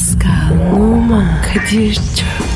[0.00, 2.49] Pascal, Oman, Kadir çok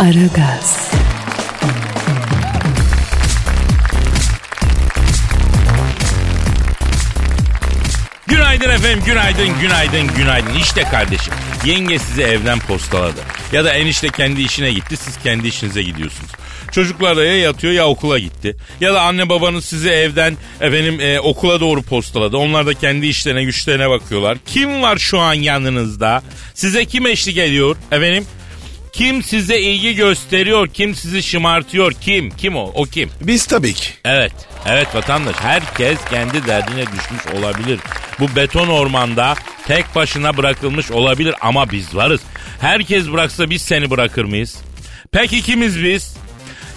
[0.00, 0.90] Aragaz,
[8.26, 10.54] Günaydın efendim, günaydın, günaydın, günaydın.
[10.54, 11.32] İşte kardeşim,
[11.64, 13.20] yenge sizi evden postaladı.
[13.52, 16.30] Ya da enişte kendi işine gitti, siz kendi işinize gidiyorsunuz.
[16.72, 18.56] Çocuklar da ya yatıyor ya okula gitti.
[18.80, 22.36] Ya da anne babanız sizi evden efendim e, okula doğru postaladı.
[22.36, 24.38] Onlar da kendi işlerine güçlerine bakıyorlar.
[24.46, 26.22] Kim var şu an yanınızda?
[26.54, 28.26] Size kim eşlik ediyor efendim?
[28.92, 30.68] Kim size ilgi gösteriyor?
[30.68, 31.92] Kim sizi şımartıyor?
[31.92, 32.30] Kim?
[32.30, 32.70] Kim o?
[32.74, 33.10] O kim?
[33.20, 33.88] Biz tabii ki.
[34.04, 34.32] Evet,
[34.66, 35.36] evet vatandaş.
[35.40, 37.80] Herkes kendi derdine düşmüş olabilir.
[38.20, 39.34] Bu beton ormanda
[39.66, 42.20] tek başına bırakılmış olabilir ama biz varız.
[42.60, 44.58] Herkes bıraksa biz seni bırakır mıyız?
[45.12, 46.16] Peki kimiz biz?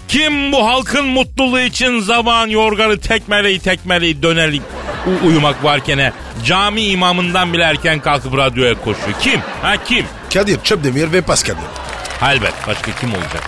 [0.08, 4.62] Kim bu halkın mutluluğu için zaman yorganı tekmeleyi tekmeleyi dönerlik
[5.08, 6.14] u- uyumak varken
[6.46, 9.20] cami imamından bile erken kalkıp radyoya koşuyor.
[9.22, 9.40] Kim?
[9.62, 10.06] Ha kim?
[10.34, 11.56] Kadir Çöpdemir ve Pascal.
[12.24, 13.44] Halbet başka kim olacak?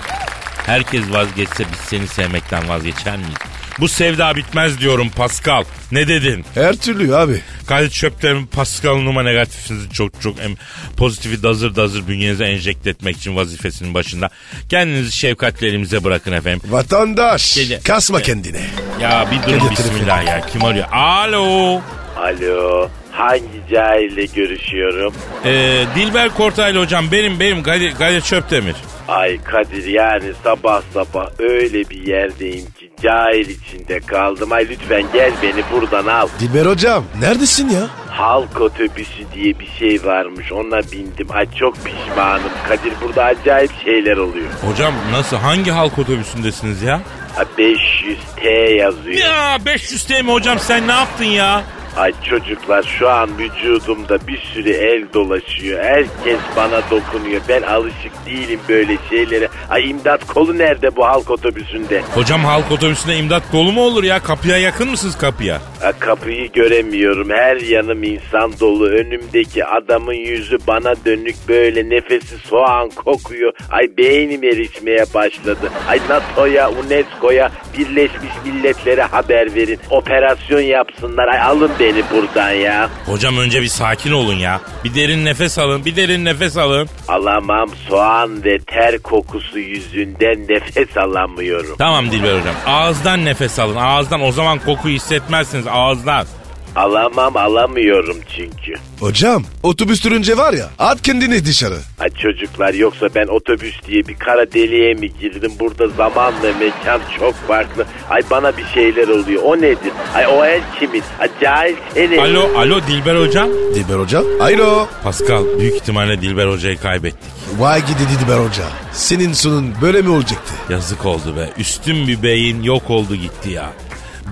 [0.66, 3.38] Herkes vazgeçse biz seni sevmekten vazgeçer miyiz?
[3.80, 5.64] Bu sevda bitmez diyorum Pascal.
[5.92, 6.46] Ne dedin?
[6.56, 7.42] Her türlü abi.
[7.68, 10.56] Kalit çöpten Pascal Numa negatifinizi çok çok em,
[10.98, 14.30] pozitifi dazır dazır bünyenize enjekte etmek için vazifesinin başında.
[14.70, 16.62] Kendinizi şefkatle elimize bırakın efendim.
[16.70, 17.56] Vatandaş.
[17.56, 18.62] Gece- Kasma kendine.
[19.02, 20.46] Ya bir durun Gece bismillah ya.
[20.52, 20.86] Kim arıyor?
[20.92, 21.82] Alo.
[22.18, 25.14] Alo, hangi cahille görüşüyorum?
[25.46, 28.76] Ee, Dilber Kortaylı hocam benim benim Kadir, Kadir Çöptemir.
[29.08, 34.52] Ay Kadir yani sabah sabah öyle bir yerdeyim ki cahil içinde kaldım.
[34.52, 36.28] Ay lütfen gel beni buradan al.
[36.40, 37.82] Dilber hocam neredesin ya?
[38.10, 41.28] Halk otobüsü diye bir şey varmış ona bindim.
[41.30, 42.50] Ay çok pişmanım.
[42.68, 44.48] Kadir burada acayip şeyler oluyor.
[44.72, 47.02] Hocam nasıl hangi halk otobüsündesiniz ya?
[47.38, 49.18] Ay 500T yazıyor.
[49.18, 51.64] Ya 500 TL mi hocam sen ne yaptın ya?
[51.98, 55.84] Ay çocuklar şu an vücudumda bir sürü el dolaşıyor.
[55.84, 57.42] Herkes bana dokunuyor.
[57.50, 59.48] Ben alışık değilim böyle şeylere.
[59.70, 62.02] Ay imdat kolu nerede bu halk otobüsünde?
[62.16, 64.20] Hocam halk otobüsünde imdat kolu mu olur ya?
[64.24, 65.62] Kapıya yakın mısınız kapıya?
[65.82, 67.30] Ha, kapıyı göremiyorum.
[67.30, 68.86] Her yanım insan dolu.
[68.88, 73.54] Önümdeki adamın yüzü bana dönük böyle nefesi soğan kokuyor.
[73.72, 75.72] Ay beynim erişmeye başladı.
[75.90, 79.80] Ay NATO'ya, UNESCO'ya, Birleşmiş Milletler'e haber verin.
[79.90, 81.28] Operasyon yapsınlar.
[81.28, 82.90] Ay alın beni buradan ya.
[83.06, 84.62] Hocam önce bir sakin olun ya.
[84.84, 86.90] Bir derin nefes alın, bir derin nefes alın.
[87.08, 91.76] Alamam soğan ve ter kokusu yüzünden nefes alamıyorum.
[91.78, 92.56] Tamam Dilber hocam.
[92.68, 93.76] Ağızdan nefes alın.
[93.76, 96.26] Ağızdan o zaman kokuyu hissetmezsiniz ağızdan.
[96.76, 98.74] Alamam alamıyorum çünkü.
[99.00, 101.78] Hocam otobüs durunca var ya at kendini dışarı.
[102.00, 105.52] Ay çocuklar yoksa ben otobüs diye bir kara deliğe mi girdim?
[105.60, 107.86] Burada zaman ve mekan çok farklı.
[108.10, 109.44] Ay bana bir şeyler oluyor.
[109.44, 109.92] O nedir?
[110.16, 111.04] Ay o el kimin?
[111.20, 112.18] Ay cahil senin.
[112.18, 113.50] Alo, alo Dilber hocam.
[113.76, 114.24] Dilber hocam.
[114.40, 114.88] Alo.
[115.04, 117.32] Pascal büyük ihtimalle Dilber hocayı kaybettik.
[117.58, 118.64] Vay gidi Dilber hoca.
[118.94, 120.54] Senin sonun böyle mi olacaktı?
[120.70, 121.50] Yazık oldu be.
[121.58, 123.70] Üstün bir beyin yok oldu gitti ya.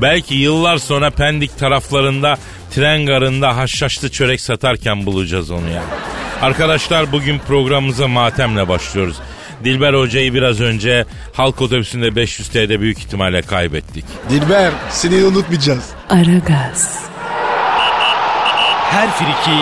[0.01, 2.37] Belki yıllar sonra Pendik taraflarında
[2.71, 5.83] tren garında haşhaşlı çörek satarken bulacağız onu ya.
[6.41, 9.17] Arkadaşlar bugün programımıza matemle başlıyoruz.
[9.63, 14.05] Dilber Hoca'yı biraz önce halk otobüsünde 500 TL'de büyük ihtimalle kaybettik.
[14.29, 15.89] Dilber seni unutmayacağız.
[16.09, 16.99] Aragaz,
[18.91, 19.57] Her friki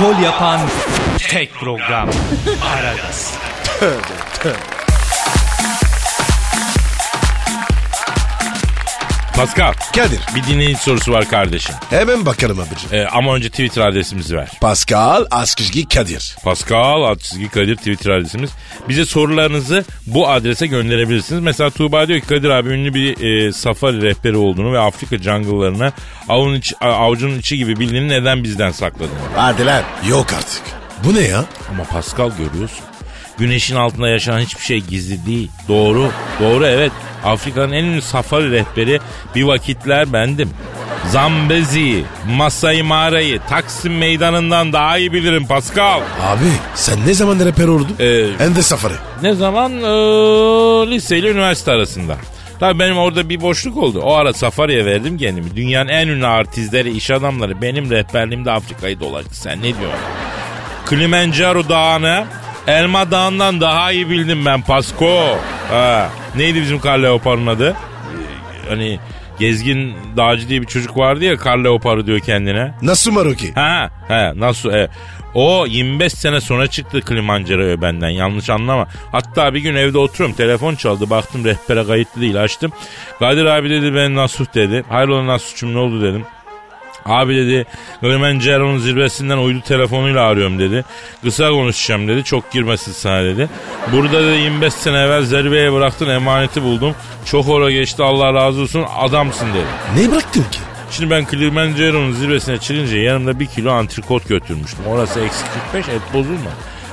[0.00, 0.60] gol yapan
[1.18, 2.08] tek program.
[2.78, 3.34] Aragaz.
[9.38, 11.74] Pascal Kadir bir dinleyici sorusu var kardeşim.
[11.90, 12.88] hemen bakalım abicim.
[12.92, 14.48] Ee, ama önce Twitter adresimizi ver.
[14.60, 16.36] Pascal Askışgi Kadir.
[16.44, 18.50] Pascal Altçizgi Kadir Twitter adresimiz.
[18.88, 21.42] Bize sorularınızı bu adrese gönderebilirsiniz.
[21.42, 25.92] Mesela Tuğba diyor ki Kadir abi ünlü bir e, safari rehberi olduğunu ve Afrika jungle'larına
[26.28, 29.10] avun içi, avucunun içi gibi bildiğini neden bizden sakladın?
[29.36, 29.82] Hadi lan.
[30.08, 30.62] Yok artık.
[31.04, 31.44] Bu ne ya?
[31.70, 32.84] Ama Pascal görüyorsun.
[33.38, 35.50] Güneşin altında yaşanan hiçbir şey gizli değil.
[35.68, 36.10] Doğru,
[36.40, 36.92] doğru evet.
[37.24, 39.00] Afrika'nın en ünlü safari rehberi
[39.34, 40.50] bir vakitler bendim.
[41.10, 42.04] Zambezi,
[42.36, 46.00] Masai Mara'yı Taksim meydanından daha iyi bilirim Pascal.
[46.22, 46.44] Abi
[46.74, 47.96] sen ne zaman reper oldun?
[48.00, 48.94] Ee, Hem de safari.
[49.22, 49.72] Ne zaman?
[49.72, 52.16] Ee, lise ile üniversite arasında.
[52.60, 54.00] Tabii benim orada bir boşluk oldu.
[54.02, 55.56] O ara safariye verdim kendimi.
[55.56, 59.36] Dünyanın en ünlü artistleri, iş adamları benim rehberliğimde Afrika'yı dolaştı.
[59.40, 60.00] Sen ne diyorsun?
[60.88, 62.24] Kilimanjaro Dağı'nı
[62.68, 65.38] Elma Dağı'ndan daha iyi bildim ben Pasko.
[65.70, 66.10] Ha.
[66.36, 67.76] Neydi bizim kar leoparın adı?
[68.68, 68.98] Hani
[69.38, 72.74] Gezgin Dağcı diye bir çocuk vardı ya kar leoparı diyor kendine.
[72.82, 73.54] Nasıl Maroki?
[73.54, 74.70] Ha, ha nasıl?
[74.70, 74.88] E,
[75.34, 78.86] o 25 sene sonra çıktı Kilimanjaro'ya benden yanlış anlama.
[79.12, 82.72] Hatta bir gün evde oturuyorum telefon çaldı baktım rehbere kayıtlı değil açtım.
[83.18, 84.84] Kadir abi dedi ben Nasuh dedi.
[84.88, 86.24] Hayrola Nasuh'cum ne oldu dedim.
[87.08, 87.66] Abi dedi
[88.00, 90.84] Kilimanjaro'nun zirvesinden uydu telefonuyla arıyorum dedi.
[91.22, 92.24] Kısa konuşacağım dedi.
[92.24, 93.48] Çok girmesin sana dedi.
[93.92, 96.94] Burada dedi 25 sene evvel zirveye bıraktın emaneti buldum.
[97.24, 100.02] Çok ora geçti Allah razı olsun adamsın dedi.
[100.02, 100.58] Ne bıraktın ki?
[100.90, 104.84] Şimdi ben Kilimanjaro'nun zirvesine çıkınca yanımda bir kilo antrikot götürmüştüm.
[104.88, 106.50] Orası eksi 45 et bozulma.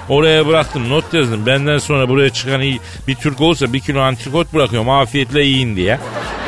[0.10, 1.46] Oraya bıraktım not yazdım.
[1.46, 6.00] Benden sonra buraya çıkan iyi bir Türk olursa bir kilo antrikot bırakıyorum afiyetle yiyin diye.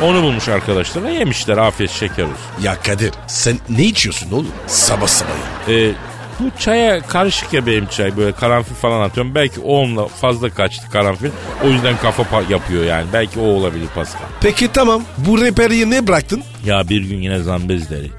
[0.02, 2.36] Onu bulmuş arkadaşlar ve yemişler afiyet şeker olsun.
[2.62, 4.48] Ya Kadir sen ne içiyorsun oğlum?
[4.66, 5.30] Sabah sabah
[5.68, 5.74] ya.
[5.74, 5.92] Ee,
[6.40, 9.34] bu çaya karışık ya benim çay böyle karanfil falan atıyorum.
[9.34, 11.30] Belki onunla fazla kaçtı karanfil.
[11.64, 13.06] O yüzden kafa yapıyor yani.
[13.12, 14.20] Belki o olabilir Pascal.
[14.40, 16.42] Peki tamam bu reperiyi ne bıraktın?
[16.64, 18.10] Ya bir gün yine zambezleri.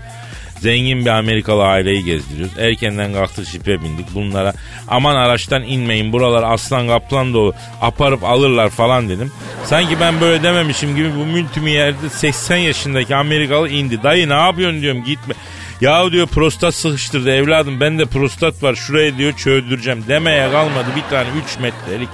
[0.62, 2.58] Zengin bir Amerikalı aileyi gezdiriyoruz.
[2.58, 4.16] Erkenden kalktık şipe bindik.
[4.16, 4.54] Bunlara
[4.88, 7.54] aman araçtan inmeyin buralar aslan kaplan dolu.
[7.82, 9.32] Aparıp alırlar falan dedim.
[9.66, 14.04] Sanki ben böyle dememişim gibi bu mültümü yerde 80 yaşındaki Amerikalı indi.
[14.04, 15.34] Dayı ne yapıyorsun diyorum gitme.
[15.82, 21.10] Ya diyor prostat sıkıştırdı evladım ben de prostat var şuraya diyor çöldüreceğim demeye kalmadı bir
[21.10, 22.10] tane 3 metrelik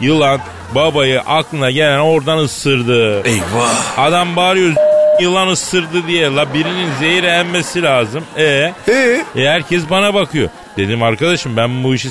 [0.00, 0.40] yılan
[0.74, 3.22] babayı aklına gelen oradan ısırdı.
[3.28, 3.98] Eyvah.
[3.98, 4.87] Adam bağırıyor
[5.20, 8.24] yılan ısırdı diye la birinin zehri emmesi lazım.
[8.36, 9.24] E, Ee?
[9.36, 10.48] e herkes bana bakıyor.
[10.76, 12.08] Dedim arkadaşım ben bu işi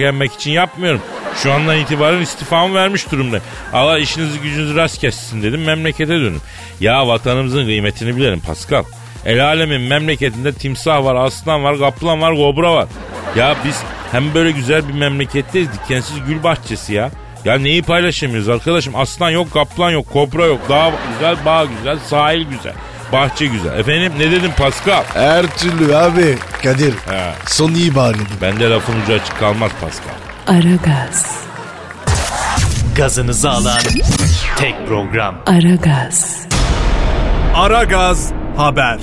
[0.00, 1.00] yenmek için yapmıyorum.
[1.42, 3.40] Şu andan itibaren istifamı vermiş durumda.
[3.72, 6.40] Allah işinizi gücünüzü rast kessin dedim memlekete dönün.
[6.80, 8.84] Ya vatanımızın kıymetini bilelim Pascal.
[9.24, 12.86] El alemin memleketinde timsah var, aslan var, kaplan var, kobra var.
[13.36, 13.82] Ya biz
[14.12, 17.10] hem böyle güzel bir memleketteyiz dikensiz gül bahçesi ya.
[17.46, 18.96] Ya neyi paylaşamıyoruz arkadaşım?
[18.96, 20.60] Aslan yok, kaplan yok, kobra yok.
[20.68, 22.72] Dağ güzel, bağ güzel, sahil güzel.
[23.12, 23.78] Bahçe güzel.
[23.78, 25.04] Efendim ne dedim Pascal?
[25.14, 26.38] Her türlü abi.
[26.62, 27.32] Kadir He.
[27.46, 28.26] son iyi bağırdın.
[28.42, 30.14] Bende lafın ucu açık kalmaz Pascal.
[30.46, 31.36] Aragaz,
[32.96, 33.78] Gazınızı alan
[34.58, 35.34] tek program.
[35.46, 36.46] Aragaz,
[37.54, 38.98] Aragaz Haber.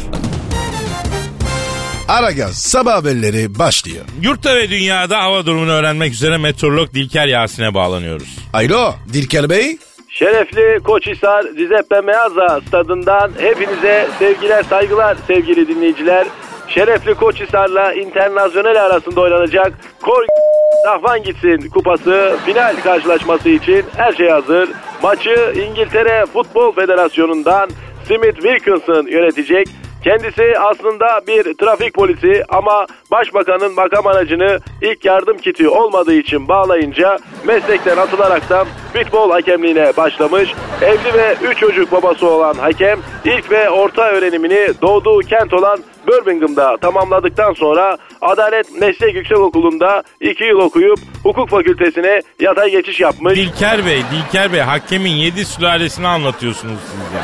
[2.14, 4.06] Aragaz sabah haberleri başlıyor.
[4.22, 8.38] Yurtta ve dünyada hava durumunu öğrenmek üzere meteorolog Dilker Yasin'e bağlanıyoruz.
[8.54, 9.78] Alo Dilker Bey.
[10.10, 16.28] Şerefli Koçhisar Giuseppe Meazza stadından hepinize sevgiler saygılar sevgili dinleyiciler.
[16.68, 20.26] Şerefli Koçhisar'la Internasyonel arasında oynanacak Kor
[20.88, 24.70] Rahman gitsin kupası final karşılaşması için her şey hazır.
[25.04, 27.70] Maçı İngiltere Futbol Federasyonu'ndan
[28.08, 29.68] Smith Wilkinson yönetecek.
[30.04, 37.20] Kendisi aslında bir trafik polisi ama başbakanın makam aracını ilk yardım kiti olmadığı için bağlayınca
[37.44, 40.54] meslekten atılaraktan futbol hakemliğine başlamış.
[40.82, 46.78] Evli ve 3 çocuk babası olan hakem ilk ve orta öğrenimini doğduğu kent olan Birmingham'da
[46.78, 53.36] tamamladıktan sonra Adalet Meslek Yüksekokulu'nda 2 yıl okuyup hukuk fakültesine yatay geçiş yapmış.
[53.36, 57.24] Dilker Bey, Dilker Bey hakemin yedi sülalesini anlatıyorsunuz siz ya.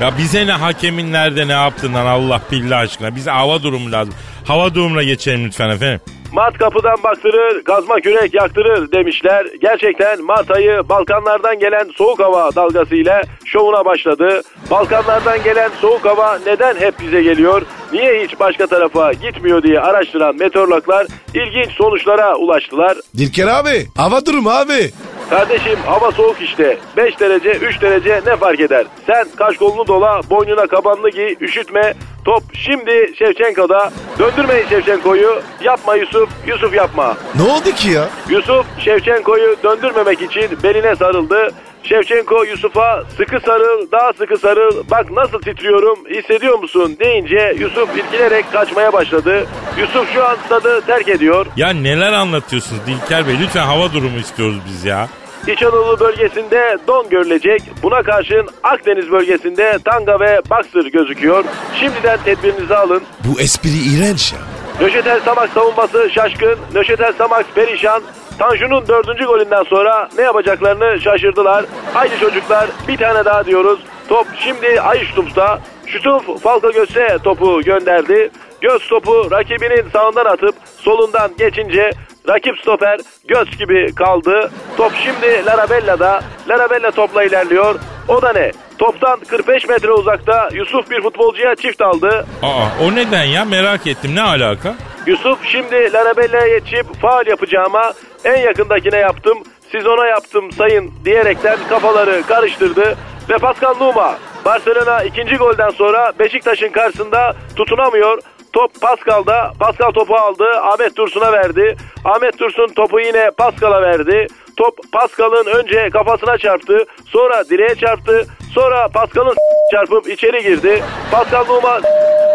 [0.00, 3.16] Ya bize ne hakemin nerede ne yaptığından Allah billah aşkına.
[3.16, 4.14] Bize hava durumu lazım.
[4.46, 6.00] Hava durumuna geçelim lütfen efendim.
[6.32, 9.46] Mart kapıdan baktırır, kazma kürek yaktırır demişler.
[9.60, 14.42] Gerçekten Mart ayı Balkanlardan gelen soğuk hava dalgasıyla şovuna başladı.
[14.70, 17.62] Balkanlardan gelen soğuk hava neden hep bize geliyor?
[17.92, 22.96] Niye hiç başka tarafa gitmiyor diye araştıran meteorologlar ilginç sonuçlara ulaştılar.
[23.16, 24.90] Dilker abi hava durumu abi.
[25.30, 26.78] Kardeşim hava soğuk işte.
[26.96, 28.86] 5 derece 3 derece ne fark eder?
[29.06, 31.94] Sen kaş kolunu dola boynuna kabanlı giy üşütme.
[32.24, 33.90] Top şimdi Şevçenko'da.
[34.18, 35.40] Döndürmeyin Şevçenko'yu.
[35.64, 36.28] Yapma Yusuf.
[36.46, 37.16] Yusuf yapma.
[37.34, 38.08] Ne oldu ki ya?
[38.28, 41.50] Yusuf Şevçenko'yu döndürmemek için beline sarıldı.
[41.88, 48.52] Şevçenko Yusuf'a sıkı sarıl, daha sıkı sarıl, bak nasıl titriyorum, hissediyor musun deyince Yusuf ilgilenerek
[48.52, 49.46] kaçmaya başladı.
[49.78, 51.46] Yusuf şu an stadı terk ediyor.
[51.56, 53.34] Ya neler anlatıyorsunuz Dilker Bey?
[53.40, 55.08] Lütfen hava durumu istiyoruz biz ya.
[55.46, 57.62] İç Anadolu bölgesinde don görülecek.
[57.82, 61.44] Buna karşın Akdeniz bölgesinde tanga ve baksır gözüküyor.
[61.80, 63.02] Şimdiden tedbirinizi alın.
[63.24, 64.38] Bu espri iğrenç ya.
[64.80, 66.58] Nöşetel Samak savunması şaşkın.
[66.74, 68.02] Nöşetel Samak perişan.
[68.38, 71.64] Tanju'nun dördüncü golünden sonra ne yapacaklarını şaşırdılar.
[71.94, 73.80] Haydi çocuklar bir tane daha diyoruz.
[74.08, 75.58] Top şimdi Ayştums'ta.
[75.86, 78.30] Şutuf Falka Göç'e topu gönderdi.
[78.60, 81.90] Göz topu rakibinin sağından atıp solundan geçince
[82.28, 84.50] rakip stoper göz gibi kaldı.
[84.76, 86.20] Top şimdi Larabella'da.
[86.48, 87.74] Larabella topla ilerliyor.
[88.08, 88.52] O da ne?
[88.78, 92.26] Toptan 45 metre uzakta Yusuf bir futbolcuya çift aldı.
[92.42, 94.74] Aa o neden ya merak ettim ne alaka?
[95.06, 97.92] Yusuf şimdi Larabella'ya yetişip faal yapacağıma
[98.24, 99.38] en yakındakine yaptım.
[99.72, 102.96] Siz ona yaptım sayın diyerekten kafaları karıştırdı.
[103.30, 108.18] Ve Pascal Numa Barcelona ikinci golden sonra Beşiktaş'ın karşısında tutunamıyor.
[108.52, 109.52] Top Pascal'da.
[109.60, 110.44] Pascal topu aldı.
[110.62, 111.76] Ahmet Dursun'a verdi.
[112.04, 114.26] Ahmet Dursun topu yine Pascal'a verdi.
[114.56, 116.84] Top Pascal'ın önce kafasına çarptı.
[117.06, 118.26] Sonra direğe çarptı.
[118.56, 119.34] Sonra Pascal'ın
[119.72, 120.82] çarpıp içeri girdi.
[121.10, 121.80] Pascal Numa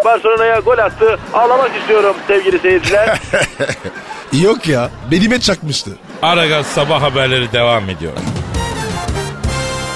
[0.05, 1.19] Barcelona'ya gol attı.
[1.33, 3.19] Ağlamak istiyorum sevgili seyirciler.
[4.43, 5.91] Yok ya benime çakmıştı.
[6.21, 8.13] Aragaz sabah haberleri devam ediyor.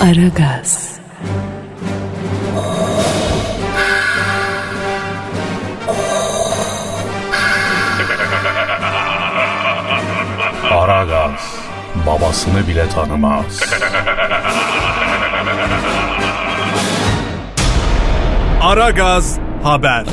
[0.01, 0.99] Aragaz,
[10.71, 11.55] Aragaz
[12.07, 13.59] babasını bile tanımaz.
[18.65, 20.03] Aragaz Haber.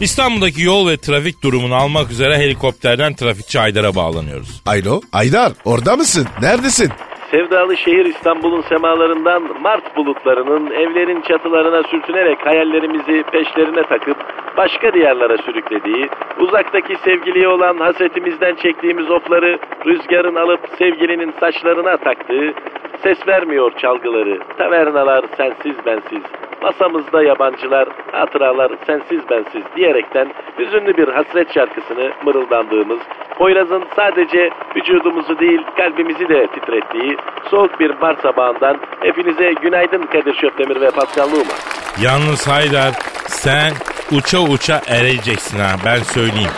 [0.00, 4.62] İstanbul'daki yol ve trafik durumunu almak üzere helikopterden trafikçi Aydar'a bağlanıyoruz.
[4.66, 6.26] Alo Aydar orada mısın?
[6.42, 6.90] Neredesin?
[7.30, 14.16] Sevdalı şehir İstanbul'un semalarından Mart bulutlarının evlerin çatılarına sürtünerek hayallerimizi peşlerine takıp
[14.56, 16.08] başka diyarlara sürüklediği,
[16.40, 22.54] uzaktaki sevgiliye olan hasretimizden çektiğimiz ofları rüzgarın alıp sevgilinin saçlarına taktığı,
[23.02, 26.22] ses vermiyor çalgıları, tavernalar sensiz bensiz,
[26.62, 32.98] masamızda yabancılar, hatıralar sensiz bensiz diyerekten hüzünlü bir hasret şarkısını mırıldandığımız,
[33.38, 37.16] Poyraz'ın sadece vücudumuzu değil kalbimizi de titrettiği
[37.50, 41.54] soğuk bir Mart sabahından hepinize günaydın Kadir Şöpdemir ve Pascal Numa.
[42.02, 42.92] Yalnız Haydar
[43.26, 43.72] sen
[44.12, 46.50] uça uça ereceksin ha ben söyleyeyim.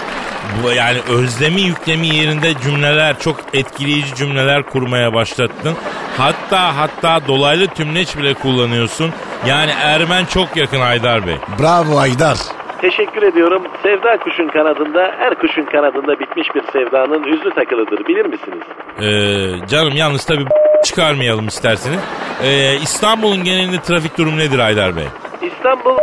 [0.62, 5.76] Bu yani özlemi yüklemi yerinde cümleler çok etkileyici cümleler kurmaya başlattın.
[6.18, 9.10] Hatta hatta dolaylı tümleç bile kullanıyorsun.
[9.46, 11.36] Yani Ermen çok yakın Haydar Bey.
[11.60, 12.36] Bravo Aydar.
[12.80, 13.62] Teşekkür ediyorum.
[13.82, 18.62] Sevda kuşun kanadında, her kuşun kanadında bitmiş bir sevdanın hüznü takılıdır bilir misiniz?
[19.00, 20.44] Ee, canım yalnız tabii
[20.84, 21.98] çıkarmayalım isterseniz.
[22.44, 25.04] Ee, İstanbul'un genelinde trafik durumu nedir Haydar Bey?
[25.42, 25.96] İstanbul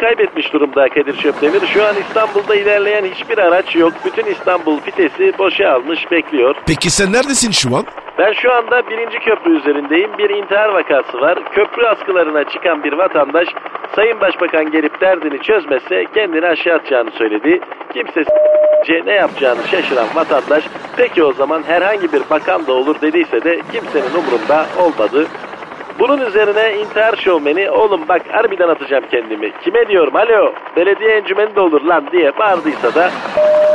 [0.00, 1.66] kaybetmiş durumda Kadir Şöpdemir.
[1.66, 3.92] Şu an İstanbul'da ilerleyen hiçbir araç yok.
[4.04, 6.54] Bütün İstanbul fitesi boşa almış bekliyor.
[6.66, 7.84] Peki sen neredesin şu an?
[8.18, 10.18] Ben şu anda birinci köprü üzerindeyim.
[10.18, 11.38] Bir intihar vakası var.
[11.54, 13.48] Köprü askılarına çıkan bir vatandaş
[13.96, 17.60] Sayın Başbakan gelip derdini çözmezse kendini aşağı atacağını söyledi.
[17.92, 18.24] Kimse
[19.06, 20.64] ne yapacağını şaşıran vatandaş
[20.96, 25.26] peki o zaman herhangi bir bakan da olur dediyse de kimsenin umurunda olmadı.
[25.98, 29.52] Bunun üzerine intihar şovmeni oğlum bak harbiden atacağım kendimi.
[29.64, 33.10] Kime diyorum alo belediye encümeni de olur lan diye bağırdıysa da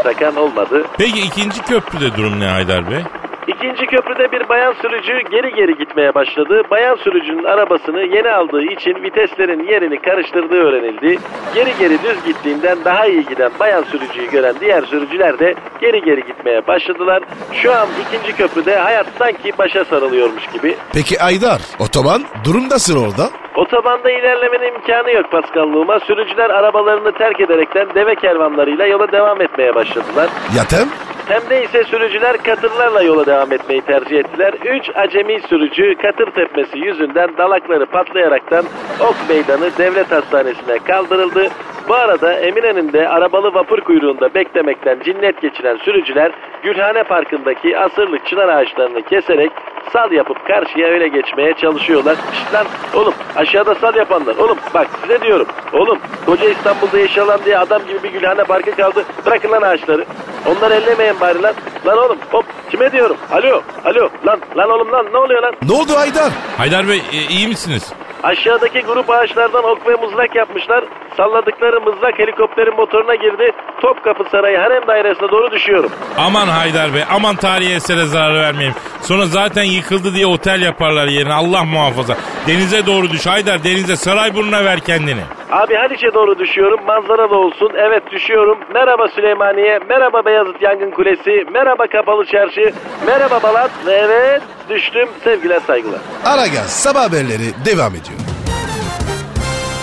[0.04, 0.84] sakan olmadı.
[0.98, 3.00] Peki ikinci köprüde durum ne Haydar Bey?
[3.48, 6.62] İkinci köprüde bir bayan sürücü geri geri gitmeye başladı.
[6.72, 11.20] Bayan sürücünün arabasını yeni aldığı için viteslerin yerini karıştırdığı öğrenildi.
[11.56, 16.24] Geri geri düz gittiğinden daha iyi giden bayan sürücüyü gören diğer sürücüler de geri geri
[16.26, 17.24] gitmeye başladılar.
[17.54, 20.76] Şu an ikinci köprüde hayat sanki başa sarılıyormuş gibi.
[20.94, 23.30] Peki Aydar otoban durum nasıl orada?
[23.56, 26.00] Otobanda ilerlemenin imkanı yok Paskallığıma.
[26.00, 30.30] Sürücüler arabalarını terk ederekten deve kervanlarıyla yola devam etmeye başladılar.
[30.58, 30.88] Yatem?
[31.28, 34.54] Temde ise sürücüler katırlarla yola devam etmeyi tercih ettiler.
[34.54, 38.66] Üç acemi sürücü katır tepmesi yüzünden dalakları patlayaraktan
[39.00, 41.50] Ok Meydanı Devlet Hastanesi'ne kaldırıldı.
[41.88, 46.32] Bu arada Eminönü'nde arabalı vapur kuyruğunda beklemekten cinnet geçiren sürücüler
[46.64, 49.52] Gülhane Parkı'ndaki asırlık çınar ağaçlarını keserek
[49.94, 52.16] sal yapıp karşıya öyle geçmeye çalışıyorlar.
[52.16, 52.66] Şşt lan
[52.96, 54.36] oğlum aşağıda sal yapanlar.
[54.36, 55.48] Oğlum bak size diyorum.
[55.74, 59.04] Oğlum koca İstanbul'da yaşayan diye adam gibi bir Gülhane Parkı kaldı.
[59.26, 60.06] Bırakın lan ağaçları.
[60.46, 61.54] Onları ellemeyin bari lan.
[61.86, 63.18] Lan oğlum hop kime diyorum?
[63.32, 65.54] Alo alo lan lan oğlum lan ne oluyor lan?
[65.68, 66.32] Ne oldu Aydar?
[66.58, 67.94] Haydar Bey e, iyi misiniz?
[68.24, 70.84] Aşağıdaki grup ağaçlardan ok ve mızrak yapmışlar.
[71.18, 73.52] Salladıkları mızrak helikopterin motoruna girdi.
[73.82, 75.92] Topkapı Sarayı harem dairesine doğru düşüyorum.
[76.18, 78.76] Aman Haydar Bey aman tarihi esere zarar vermeyelim.
[79.02, 82.18] Sonra zaten yıkıldı diye otel yaparlar yerine Allah muhafaza.
[82.48, 85.22] Denize doğru düş Haydar denize Sarayburnu'na ver kendini.
[85.54, 86.80] Abi Haliç'e doğru düşüyorum.
[86.88, 87.72] Manzaralı olsun.
[87.78, 88.58] Evet düşüyorum.
[88.74, 89.80] Merhaba Süleymaniye.
[89.90, 91.46] Merhaba Beyazıt Yangın Kulesi.
[91.54, 92.74] Merhaba Kapalı Çarşı.
[93.06, 93.72] Merhaba Balat.
[93.86, 95.10] Ve evet düştüm.
[95.24, 96.00] Sevgiler saygılar.
[96.26, 98.20] Aragaz sabah haberleri devam ediyor.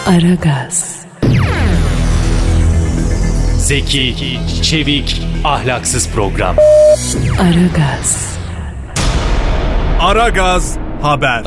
[0.09, 1.07] Aragaz,
[3.59, 4.15] Zeki,
[4.63, 6.57] çevik, ahlaksız program.
[7.41, 8.39] Aragaz,
[10.01, 11.43] Aragaz Haber.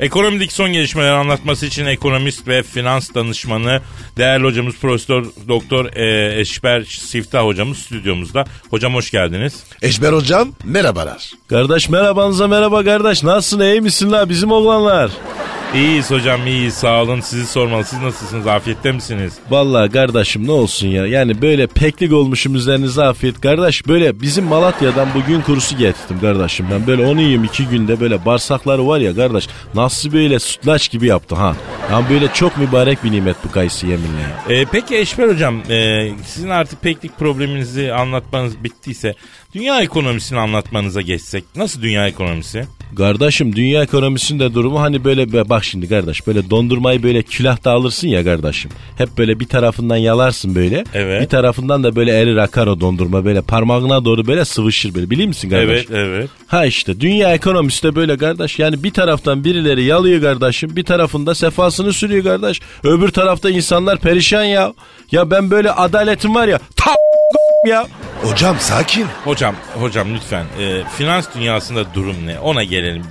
[0.00, 3.80] Ekonomideki son gelişmeleri anlatması için ekonomist ve finans danışmanı
[4.16, 8.44] değerli hocamız Profesör Doktor e, Eşber Siftah hocamız stüdyomuzda.
[8.70, 9.64] Hocam hoş geldiniz.
[9.82, 11.32] Eşber hocam merhabalar.
[11.48, 13.22] Kardeş merhabanıza merhaba kardeş.
[13.22, 15.10] Nasılsın iyi misin la bizim oğlanlar?
[15.74, 17.84] İyiyiz hocam iyiyiz sağ olun sizi sormalı.
[17.84, 19.32] Siz nasılsınız afiyette misiniz?
[19.50, 21.06] Vallahi kardeşim ne olsun ya.
[21.06, 23.40] Yani böyle peklik olmuşum üzerinize afiyet.
[23.40, 26.66] Kardeş böyle bizim Malatya'dan bugün kurusu getirdim kardeşim.
[26.70, 29.48] Ben böyle onu yiyeyim iki günde böyle bağırsakları var ya kardeş.
[29.74, 31.56] Nasıl böyle sütlaç gibi yaptı ha.
[31.90, 34.56] Yani böyle çok mübarek bir nimet bu kayısı yeminle ya.
[34.56, 39.14] Ee, peki Eşber hocam e, sizin artık peklik probleminizi anlatmanız bittiyse
[39.54, 41.44] dünya ekonomisini anlatmanıza geçsek.
[41.56, 42.66] Nasıl dünya ekonomisi?
[42.96, 48.24] Kardeşim dünya ekonomisinde durumu hani böyle bak şimdi kardeş böyle dondurmayı böyle külahta alırsın ya
[48.24, 48.70] kardeşim.
[48.98, 50.84] Hep böyle bir tarafından yalarsın böyle.
[50.94, 51.22] Evet.
[51.22, 55.28] Bir tarafından da böyle erir akar o dondurma böyle parmağına doğru böyle sıvışır böyle biliyor
[55.28, 55.68] musun kardeş?
[55.68, 56.30] Evet evet.
[56.46, 58.58] Ha işte dünya ekonomisi de böyle kardeş.
[58.58, 60.76] Yani bir taraftan birileri yalıyor kardeşim.
[60.76, 62.60] Bir tarafında sefasını sürüyor kardeş.
[62.84, 64.74] Öbür tarafta insanlar perişan ya.
[65.12, 66.58] Ya ben böyle adaletim var ya.
[66.76, 66.90] Ta
[67.68, 67.86] ya.
[68.22, 69.06] Hocam sakin.
[69.24, 73.04] Hocam hocam lütfen e, finans dünyasında durum ne ona gelelim.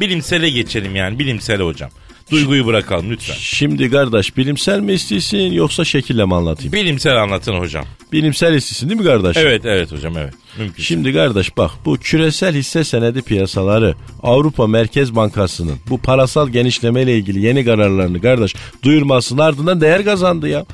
[0.00, 1.90] Bilimsele geçelim yani bilimsele hocam.
[2.30, 3.34] Duyguyu bırakalım lütfen.
[3.38, 6.72] Şimdi kardeş bilimsel mi istiyorsun yoksa şekille mi anlatayım?
[6.72, 7.84] Bilimsel anlatın hocam.
[8.12, 9.36] Bilimsel istiyorsun değil mi kardeş?
[9.36, 10.34] Evet evet hocam evet.
[10.58, 10.82] Mümkün.
[10.82, 17.16] Şimdi kardeş bak bu küresel hisse senedi piyasaları Avrupa Merkez Bankası'nın bu parasal genişleme ile
[17.16, 20.66] ilgili yeni kararlarını kardeş duyurmasının ardından değer kazandı ya.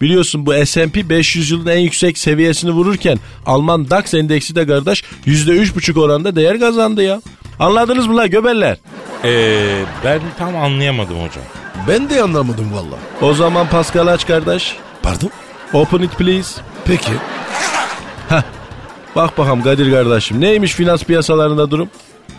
[0.00, 6.00] Biliyorsun bu S&P 500 yılın en yüksek seviyesini vururken Alman DAX endeksi de kardeş %3,5
[6.00, 7.22] oranda değer kazandı ya.
[7.58, 8.76] Anladınız mı la göbeller?
[9.24, 11.44] Ee, ben tam anlayamadım hocam.
[11.88, 12.96] Ben de anlamadım valla.
[13.30, 14.76] O zaman Pascal aç kardeş.
[15.02, 15.30] Pardon?
[15.72, 16.60] Open it please.
[16.84, 17.10] Peki.
[19.16, 21.88] Bak bakalım Kadir kardeşim neymiş finans piyasalarında durum?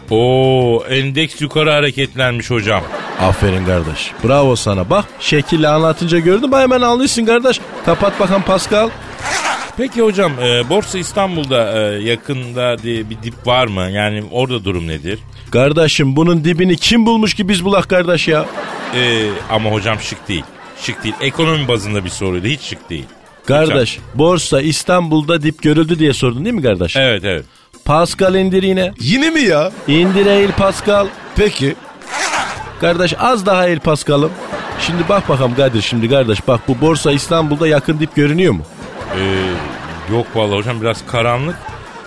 [0.10, 2.84] Oo endeks yukarı hareketlenmiş hocam.
[3.22, 4.12] Aferin kardeş.
[4.24, 4.90] Bravo sana.
[4.90, 7.60] Bak şekille anlatınca gördün mü hemen anlıyorsun kardeş.
[7.86, 8.90] Kapat bakalım Pascal.
[9.78, 13.82] Peki hocam e, Borsa İstanbul'da e, yakında diye bir dip var mı?
[13.92, 15.20] Yani orada durum nedir?
[15.52, 18.46] Kardeşim bunun dibini kim bulmuş ki biz bulak kardeş ya?
[18.96, 20.44] E, ama hocam şık değil.
[20.82, 21.16] Şık değil.
[21.22, 22.48] Ekonomi bazında bir soruydu.
[22.48, 23.06] Hiç şık değil.
[23.46, 26.96] Kardeş borsa İstanbul'da dip görüldü diye sordun değil mi kardeş?
[26.96, 27.46] Evet evet.
[27.86, 28.94] Pascal indir yine.
[29.00, 29.72] Yine mi ya?
[29.88, 31.08] İndir eğil Pascal.
[31.36, 31.76] Peki.
[32.82, 34.32] Kardeş az daha eğil Pascal'ım.
[34.80, 38.62] Şimdi bak bakalım Kadir şimdi kardeş bak bu borsa İstanbul'da yakın dip görünüyor mu?
[39.20, 39.22] E,
[40.14, 41.56] yok vallahi hocam biraz karanlık.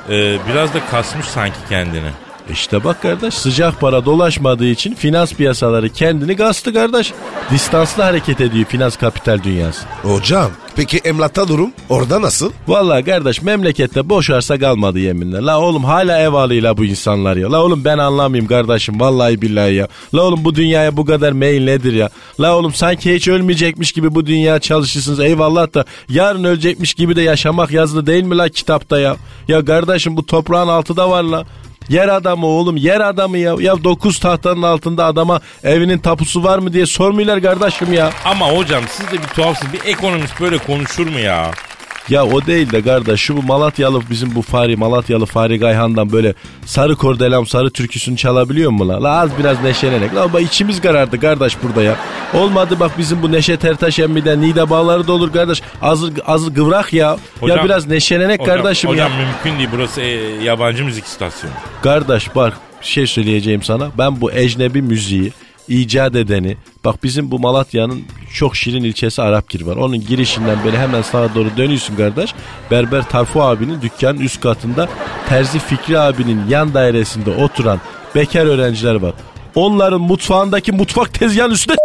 [0.09, 2.11] E, biraz da kasmış sanki kendini.
[2.53, 7.13] İşte bak kardeş sıcak para dolaşmadığı için finans piyasaları kendini gastı kardeş.
[7.51, 9.87] Distanslı hareket ediyor finans kapital dünyası.
[10.03, 12.53] Hocam peki emlakta durum orada nasıl?
[12.69, 15.37] Vallahi kardeş memlekette boş arsa kalmadı yeminle.
[15.37, 17.53] La oğlum hala ev alıyla bu insanlar ya.
[17.53, 19.89] La oğlum ben anlamayayım kardeşim vallahi billahi ya.
[20.15, 22.11] La oğlum bu dünyaya bu kadar mail nedir ya?
[22.41, 27.23] La oğlum sanki hiç ölmeyecekmiş gibi bu dünya çalışırsınız eyvallah da yarın ölecekmiş gibi de
[27.23, 29.17] yaşamak yazılı değil mi la kitapta ya?
[29.49, 31.45] Ya kardeşim bu toprağın altı da var la.
[31.91, 33.55] Yer adamı oğlum yer adamı ya.
[33.61, 38.11] Ya dokuz tahtanın altında adama evinin tapusu var mı diye sormuyorlar kardeşim ya.
[38.25, 39.73] Ama hocam siz de bir tuhafsınız.
[39.73, 41.51] Bir ekonomist böyle konuşur mu ya?
[42.09, 46.35] Ya o değil de kardeş şu bu Malatyalı bizim bu Fari Malatyalı Fari Gayhan'dan böyle
[46.67, 49.03] sarı kordelam sarı türküsünü çalabiliyor mu la?
[49.03, 50.15] La az biraz neşelenerek.
[50.15, 51.97] La bak içimiz karardı kardeş burada ya.
[52.35, 55.63] Olmadı bak bizim bu Neşet Ertaş emmiden Nida bağları da olur kardeş.
[55.83, 57.07] Az, az gıvrak ya.
[57.07, 59.19] ya Hocam- biraz neşelenek Hocam, kardeşim hocam ya.
[59.19, 59.69] mümkün değil.
[59.73, 60.07] Burası e,
[60.45, 61.55] yabancı müzik istasyonu.
[61.83, 63.89] Kardeş bak şey söyleyeceğim sana.
[63.99, 65.33] Ben bu ecnebi müziği
[65.71, 68.05] icat edeni bak bizim bu Malatya'nın
[68.35, 69.77] çok şirin ilçesi Arapgir var.
[69.77, 72.35] Onun girişinden böyle hemen sağa doğru dönüyorsun kardeş.
[72.71, 74.89] Berber Tarfu abinin dükkanın üst katında
[75.29, 77.81] Terzi Fikri abinin yan dairesinde oturan
[78.15, 79.13] bekar öğrenciler var.
[79.55, 81.77] Onların mutfağındaki mutfak tezgahının üstünde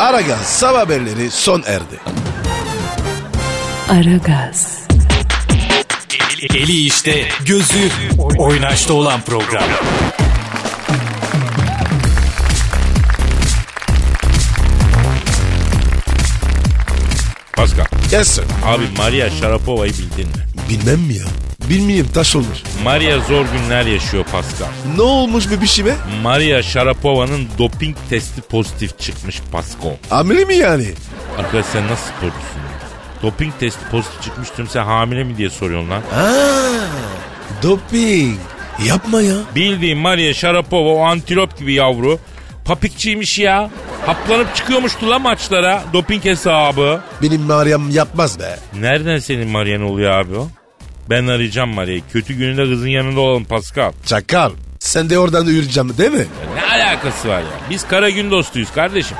[0.00, 2.00] Aragaz sabah haberleri son erdi.
[3.88, 4.84] Aragaz,
[6.54, 7.90] Eli işte, gözü
[8.38, 9.62] oynaşta olan program.
[17.64, 17.86] Pascal.
[18.12, 18.44] Yes sir.
[18.64, 20.44] Abi Maria Sharapova'yı bildin mi?
[20.68, 21.24] Bilmem mi ya?
[21.68, 22.62] Bilmeyeyim taş olur.
[22.84, 24.66] Maria zor günler yaşıyor Pascal.
[24.96, 25.94] Ne olmuş bir bir şey be?
[26.22, 29.90] Maria Sharapova'nın doping testi pozitif çıkmış Pascal.
[30.10, 30.86] Hamile mi yani?
[31.38, 32.60] Arkadaş sen nasıl sporcusun?
[33.22, 36.02] Doping testi pozitif çıkmış diyorum sen hamile mi diye soruyorsun lan.
[36.14, 38.38] Aa, doping.
[38.86, 39.36] Yapma ya.
[39.54, 42.18] Bildiğin Maria Sharapova o antilop gibi yavru.
[42.64, 43.70] Papikçiymiş ya.
[44.06, 45.82] Haplanıp çıkıyormuştu la maçlara.
[45.92, 47.00] Doping hesabı.
[47.22, 48.56] Benim Meryem yapmaz be.
[48.80, 50.48] Nereden senin Maria'nın oluyor abi o?
[51.10, 52.02] Ben arayacağım Maria'yı.
[52.12, 53.92] Kötü gününde kızın yanında olalım Pascal.
[54.06, 54.50] Çakal.
[54.78, 56.18] Sen de oradan yürüyeceğim değil mi?
[56.18, 57.46] Ya ne alakası var ya?
[57.70, 59.16] Biz kara gün dostuyuz kardeşim.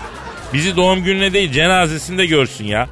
[0.53, 2.88] Bizi doğum gününe değil cenazesinde görsün ya.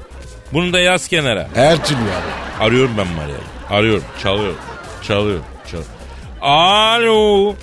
[0.52, 1.48] Bunu da yaz kenara.
[1.54, 2.64] Her türlü abi.
[2.64, 3.38] Arıyorum ben Maria'yı.
[3.70, 4.04] Arıyorum.
[4.22, 4.52] Çalıyor.
[5.02, 5.38] Çalıyor.
[5.70, 5.86] Çalıyor.
[6.40, 7.54] Alo.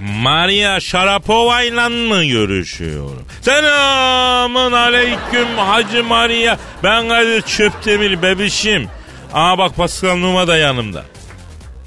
[0.00, 3.26] Maria Sharapova'yla mı görüşüyorum?
[3.40, 6.56] Selamun aleyküm Hacı Maria.
[6.82, 8.88] Ben Kadir Çöptemir bebişim.
[9.32, 11.04] Aa bak Pascal Numa da yanımda.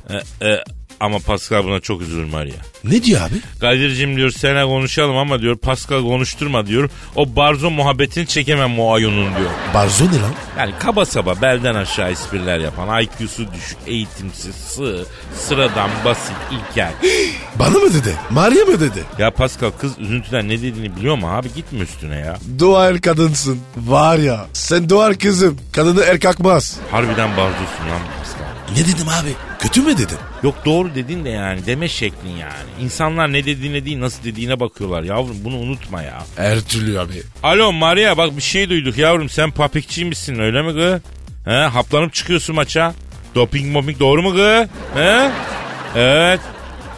[0.09, 0.63] E, e,
[0.99, 2.55] ama Pascal buna çok üzülür Maria.
[2.83, 3.35] Ne diyor abi?
[3.61, 6.89] Kadir'cim diyor sana konuşalım ama diyor Pascal konuşturma diyor.
[7.15, 9.49] O barzo muhabbetini çekemem o ayonun diyor.
[9.73, 10.31] Barzo ne lan?
[10.57, 16.91] Yani kaba saba belden aşağı espriler yapan, IQ'su düşük, eğitimsiz, sığ, sıradan, basit, ilkel.
[17.59, 18.13] Bana mı dedi?
[18.29, 19.03] Maria mı dedi?
[19.17, 22.37] ya Pascal kız üzüntüden ne dediğini biliyor mu abi gitme üstüne ya.
[22.59, 23.59] Doğal kadınsın.
[23.77, 25.57] Var ya sen doğal kızım.
[25.71, 26.77] Kadını el kalkmaz.
[26.91, 28.75] Harbiden barzosun lan Pascal.
[28.75, 29.48] Ne dedim abi?
[29.59, 30.17] Kötü mü dedin?
[30.43, 32.69] Yok doğru dedin de yani deme şeklin yani.
[32.81, 36.23] İnsanlar ne dediğine değil nasıl dediğine bakıyorlar yavrum bunu unutma ya.
[36.35, 37.23] Her türlü abi.
[37.43, 41.01] Alo Maria bak bir şey duyduk yavrum sen papikçiymişsin öyle mi gı?
[41.45, 42.93] He haplanıp çıkıyorsun maça.
[43.35, 44.67] Doping moping doğru mu gı?
[44.95, 45.29] He?
[45.95, 46.39] Evet.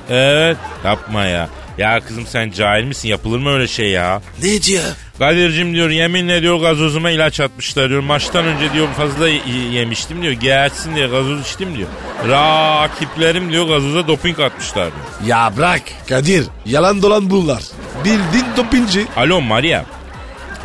[0.09, 0.57] Evet.
[0.85, 1.49] Yapma ya.
[1.77, 3.09] Ya kızım sen cahil misin?
[3.09, 4.21] Yapılır mı öyle şey ya?
[4.43, 4.83] Ne diyor?
[5.21, 8.01] Kadir'cim diyor yeminle diyor gazozuma ilaç atmışlar diyor.
[8.01, 9.29] Maçtan önce diyor fazla
[9.71, 10.33] yemiştim diyor.
[10.33, 11.89] Gelsin diye gazoz içtim diyor.
[12.27, 15.29] Rakiplerim diyor gazoza doping atmışlar diyor.
[15.29, 15.81] Ya bırak.
[16.09, 17.63] Kadir yalan dolan bunlar.
[18.05, 19.05] Bildin dopinci.
[19.17, 19.83] Alo Maria.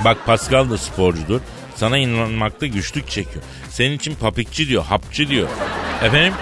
[0.05, 1.41] Bak Pascal da sporcudur.
[1.75, 3.45] Sana inanmakta güçlük çekiyor.
[3.71, 5.49] Senin için papikçi diyor, hapçı diyor.
[6.03, 6.35] Efendim?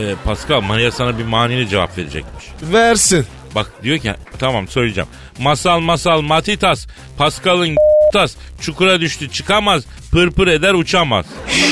[0.00, 2.44] Ee, Pascal Maria sana bir maniyle cevap verecekmiş.
[2.62, 3.26] Versin.
[3.54, 5.08] Bak diyor ki tamam söyleyeceğim.
[5.38, 6.86] Masal masal matitas.
[7.18, 7.76] Pascal'ın
[8.12, 8.34] tas.
[8.60, 9.84] Çukura düştü çıkamaz.
[10.12, 11.26] Pırpır eder uçamaz.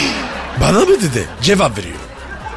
[0.61, 1.25] Bana mı dedi?
[1.43, 1.97] Cevap veriyor.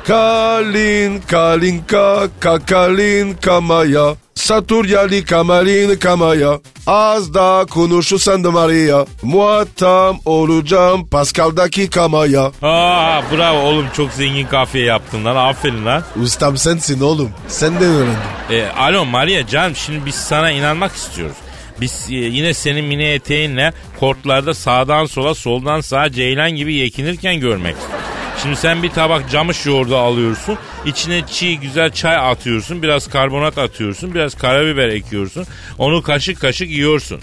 [0.08, 4.16] Kalin kalinka kakalin kamaya.
[4.46, 6.60] Saturyali kamalin kamaya.
[6.88, 9.06] Az daha konuşursan da Maria.
[9.24, 12.52] Muhatap olacağım Pascal'daki kamaya.
[12.62, 16.04] Aa bravo oğlum çok zengin kafiye yaptın lan aferin lan.
[16.24, 17.32] Ustam sensin oğlum.
[17.48, 18.20] Senden öğrendim.
[18.52, 21.38] E, alo Maria canım şimdi biz sana inanmak istiyoruz.
[21.82, 27.76] Biz e, yine senin mini eteğinle kortlarda sağdan sola soldan sağa ceylan gibi yekinirken görmek
[27.78, 28.15] istiyoruz.
[28.42, 30.58] Şimdi sen bir tabak camış yoğurdu alıyorsun.
[30.86, 32.84] içine çiğ güzel çay atıyorsun.
[32.84, 34.14] Biraz karbonat atıyorsun.
[34.14, 35.46] Biraz karabiber ekiyorsun.
[35.78, 37.22] Onu kaşık kaşık yiyorsun.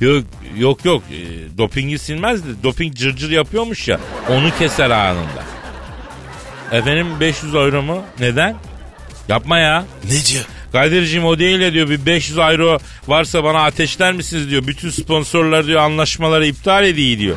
[0.00, 0.24] Yok
[0.56, 5.44] yok yok e, dopingi silmez de doping cırcır yapıyormuş ya onu keser anında.
[6.72, 8.04] Efendim 500 euro mu?
[8.20, 8.56] Neden?
[9.28, 9.84] Yapma ya.
[10.04, 10.44] Ne diyor?
[10.72, 14.66] Kadir'cim o değil de diyor bir 500 euro varsa bana ateşler misiniz diyor.
[14.66, 17.36] Bütün sponsorlar diyor anlaşmaları iptal ediyor diyor.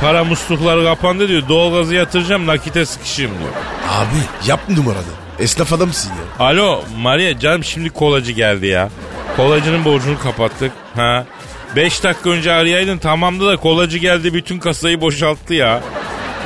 [0.00, 1.42] Para muslukları kapandı diyor.
[1.48, 3.50] Doğalgazı yatıracağım nakite sıkışayım diyor.
[3.88, 5.02] Abi yap numaranı.
[5.38, 6.44] Esnaf adamsın ya.
[6.46, 8.88] Alo Maria canım şimdi kolacı geldi ya.
[9.36, 10.72] Kolacının borcunu kapattık.
[10.96, 11.24] Ha.
[11.76, 15.80] 5 dakika önce arayaydın tamamdı da kolacı geldi bütün kasayı boşalttı ya.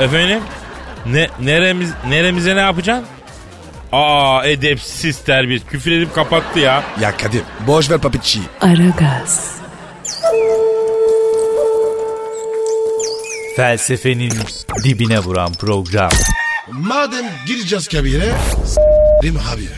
[0.01, 0.41] Efendim?
[1.07, 3.07] Ne, neremiz, neremize ne yapacaksın?
[3.93, 5.59] Aa edepsiz terbiye.
[5.59, 6.83] Küfür edip kapattı ya.
[7.01, 8.45] Ya Kadir boş ver papetçiyi.
[8.61, 9.51] Aragaz,
[13.57, 14.33] Felsefenin
[14.85, 16.11] dibine vuran program.
[16.71, 18.33] Madem gireceğiz kabire
[18.67, 19.69] s**rim abi.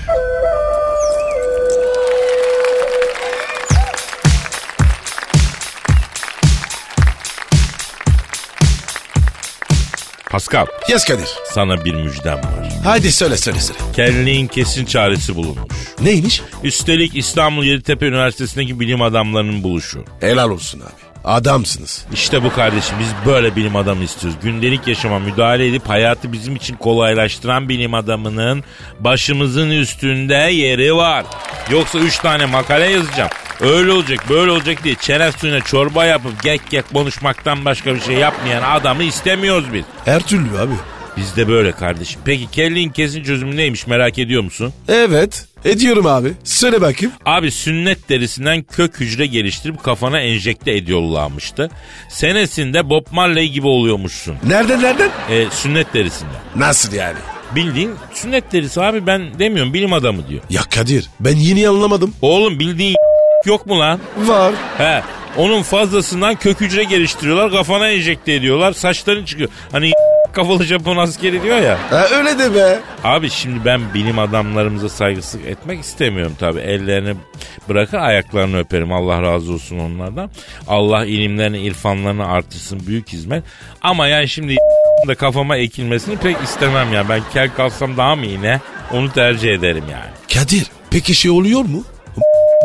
[10.37, 11.29] Pascal Yes Kadir.
[11.53, 12.69] sana bir müjdem var.
[12.85, 13.79] Haydi söyle söyle söyle.
[13.97, 15.75] Kelliğin kesin çaresi bulunmuş.
[16.01, 16.43] Neymiş?
[16.63, 20.05] Üstelik İstanbul Yeditepe Üniversitesi'ndeki bilim adamlarının buluşu.
[20.21, 21.25] Helal olsun abi.
[21.25, 22.07] Adamsınız.
[22.13, 24.39] İşte bu kardeşim biz böyle bilim adamı istiyoruz.
[24.43, 28.65] Gündelik yaşama müdahale edip hayatı bizim için kolaylaştıran bilim adamının
[29.01, 31.25] başımızın üstünde yeri var.
[31.71, 33.31] Yoksa üç tane makale yazacağım.
[33.61, 38.15] Öyle olacak böyle olacak diye çerez suyuna çorba yapıp gek gek konuşmaktan başka bir şey
[38.15, 39.85] yapmayan adamı istemiyoruz biz.
[40.05, 40.73] Her türlü abi.
[41.17, 42.21] Bizde böyle kardeşim.
[42.25, 44.73] Peki kelliğin kesin çözümü neymiş merak ediyor musun?
[44.89, 45.47] Evet.
[45.65, 46.33] Ediyorum abi.
[46.45, 47.15] Söyle bakayım.
[47.27, 51.71] Abi sünnet derisinden kök hücre geliştirip kafana enjekte ediyorlarmıştı.
[52.09, 54.37] Senesinde Bob Marley gibi oluyormuşsun.
[54.47, 55.11] Nereden nereden?
[55.31, 56.37] E, sünnet derisinden.
[56.57, 57.19] Nasıl yani?
[57.55, 60.43] Bildiğin sünnet derisi abi ben demiyorum bilim adamı diyor.
[60.51, 62.15] Ya Kadir ben yeni anlamadım.
[62.23, 62.96] Oğlum bildiğin
[63.47, 64.01] yok mu lan?
[64.17, 64.55] Var.
[64.79, 65.03] He.
[65.37, 69.49] Onun fazlasından kök hücre geliştiriyorlar kafana enjekte ediyorlar saçların çıkıyor.
[69.73, 69.93] Hani
[70.33, 71.79] kafalı Japon askeri diyor ya.
[71.91, 72.81] Ha, öyle de be.
[73.05, 76.61] Abi şimdi ben bilim adamlarımıza saygısızlık etmek istemiyorum tabi.
[76.61, 77.15] Ellerini
[77.69, 78.93] bırakır ayaklarını öperim.
[78.93, 80.31] Allah razı olsun onlardan.
[80.69, 82.87] Allah ilimlerini, irfanlarını artırsın.
[82.87, 83.45] Büyük hizmet.
[83.83, 84.57] Ama yani şimdi
[85.09, 87.09] da kafama ekilmesini pek istemem ya.
[87.09, 88.61] Ben kel kalsam daha mı iyi ne?
[88.93, 90.11] Onu tercih ederim yani.
[90.35, 91.85] Kadir peki şey oluyor mu?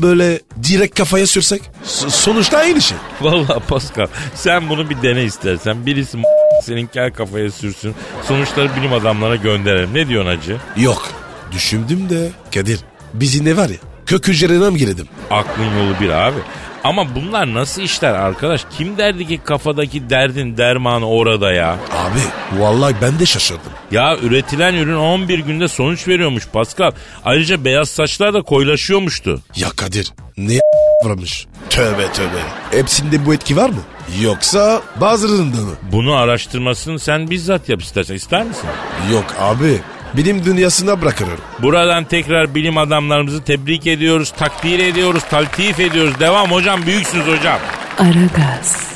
[0.02, 1.62] Böyle direkt kafaya sürsek?
[1.84, 2.98] S- sonuçta aynı şey.
[3.22, 5.86] Vallahi Pascal sen bunu bir dene istersen.
[5.86, 6.18] Birisi
[6.64, 7.96] senin kel kafaya sürsün.
[8.28, 9.90] Sonuçları bilim adamlarına gönderelim.
[9.94, 10.58] Ne diyorsun hacı?
[10.78, 11.10] Yok.
[11.52, 12.80] Düşündüm de Kadir
[13.14, 15.08] Bizim ne var ya kök hücrelerine mi girelim?
[15.32, 16.38] Aklın yolu bir abi.
[16.84, 18.65] Ama bunlar nasıl işler arkadaş?
[18.78, 21.70] Kim derdi ki kafadaki derdin dermanı orada ya?
[21.72, 23.72] Abi vallahi ben de şaşırdım.
[23.91, 26.91] Ya üretilen ürün 11 günde sonuç veriyormuş Pascal.
[27.26, 29.41] Ayrıca beyaz saçlar da koyulaşıyormuştu.
[29.56, 30.60] Ya Kadir ne
[31.06, 31.48] varmış?
[31.70, 32.39] Tövbe tövbe.
[32.72, 33.82] Hepsinde bu etki var mı?
[34.22, 35.72] Yoksa bazılarında mı?
[35.91, 38.15] Bunu araştırmasını sen bizzat yap istersen.
[38.15, 38.70] İster misin?
[39.13, 39.80] Yok abi.
[40.13, 41.39] Bilim dünyasına bırakırım.
[41.60, 46.19] Buradan tekrar bilim adamlarımızı tebrik ediyoruz, takdir ediyoruz, taltif ediyoruz.
[46.19, 47.60] Devam hocam büyüksünüz hocam.
[48.00, 48.91] Aragaz,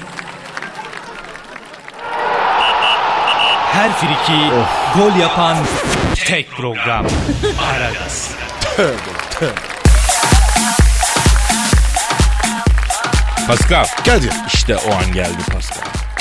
[3.71, 4.41] Her friki
[4.97, 5.57] gol yapan
[6.25, 7.05] tek program.
[7.75, 8.31] Aragaz.
[13.47, 14.31] Pascal Kadir.
[14.53, 15.74] işte o an geldi Pascal.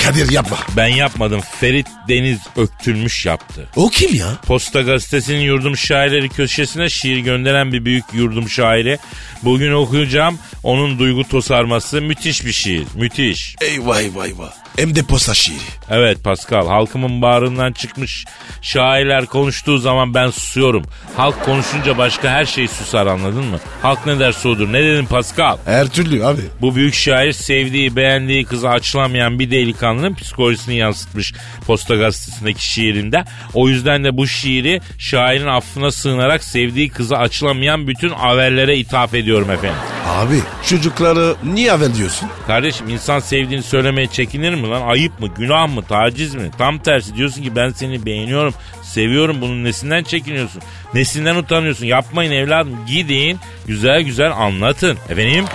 [0.05, 0.57] Kadir yapma.
[0.77, 3.69] Ben yapmadım Ferit Deniz Öktürmüş yaptı.
[3.75, 4.27] O kim ya?
[4.47, 8.97] Posta Gazetesi'nin yurdum şairleri köşesine şiir gönderen bir büyük yurdum şairi.
[9.43, 12.87] Bugün okuyacağım onun duygu tosarması müthiş bir şiir.
[12.95, 13.55] Müthiş.
[13.61, 14.64] Eyvah eyvah eyvah.
[14.77, 15.59] Hem de posta şiiri.
[15.89, 18.25] Evet Pascal halkımın bağrından çıkmış
[18.61, 20.83] şairler konuştuğu zaman ben susuyorum.
[21.17, 23.59] Halk konuşunca başka her şey susar anladın mı?
[23.81, 24.73] Halk ne derse odur.
[24.73, 25.57] Ne dedin Pascal?
[25.65, 26.41] Her türlü abi.
[26.61, 31.33] Bu büyük şair sevdiği, beğendiği kızı açılamayan bir delikanlının psikolojisini yansıtmış
[31.67, 33.25] Posta Gazetesi'ndeki şiirinde.
[33.53, 39.51] O yüzden de bu şiiri şairin affına sığınarak sevdiği kızı açılamayan bütün averlere ithaf ediyorum
[39.51, 39.77] efendim.
[40.07, 42.29] Abi çocukları niye haber diyorsun?
[42.47, 44.81] Kardeşim insan sevdiğini söylemeye çekinir mi lan?
[44.87, 45.27] Ayıp mı?
[45.37, 45.83] Günah mı?
[45.83, 46.51] Taciz mi?
[46.57, 49.41] Tam tersi diyorsun ki ben seni beğeniyorum, seviyorum.
[49.41, 50.61] Bunun nesinden çekiniyorsun?
[50.93, 51.85] Nesinden utanıyorsun?
[51.85, 52.85] Yapmayın evladım.
[52.87, 54.97] Gidin güzel güzel anlatın.
[55.09, 55.45] Efendim?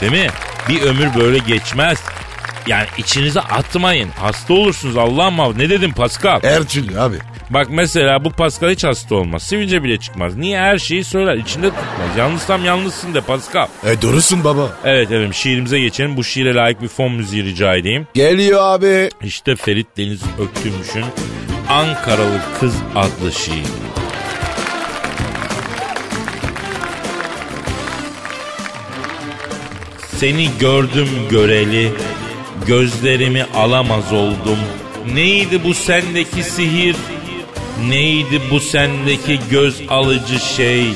[0.00, 0.30] Değil mi?
[0.68, 2.02] Bir ömür böyle geçmez.
[2.66, 4.08] Yani içinize atmayın.
[4.08, 5.58] Hasta olursunuz Allah'ım muhafaza.
[5.58, 6.40] Ne dedim Pascal?
[6.68, 7.16] Türlü abi.
[7.54, 9.42] Bak mesela bu Pascal hiç hasta olmaz.
[9.42, 10.36] Sivilce bile çıkmaz.
[10.36, 11.36] Niye her şeyi söyler?
[11.36, 12.16] İçinde tutmaz.
[12.18, 13.66] Yalnızsam yalnızsın de Pascal.
[13.86, 14.78] E doğrusun baba.
[14.84, 16.16] Evet efendim şiirimize geçelim.
[16.16, 18.06] Bu şiire layık bir fon müziği rica edeyim.
[18.14, 19.08] Geliyor abi.
[19.24, 21.04] İşte Ferit Deniz Öktürmüş'ün
[21.68, 23.66] Ankaralı Kız adlı şiiri.
[30.16, 31.92] Seni gördüm göreli,
[32.66, 34.58] gözlerimi alamaz oldum.
[35.14, 36.96] Neydi bu sendeki sihir?
[37.88, 40.86] Neydi bu sendeki göz alıcı şey?